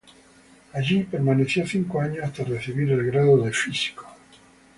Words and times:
Allí 0.73 1.03
permaneció 1.03 1.67
cinco 1.67 2.01
años 2.01 2.23
hasta 2.23 2.43
recibir 2.43 2.89
el 2.91 3.05
grado 3.05 3.37
de 3.37 3.53
físico. 3.53 4.07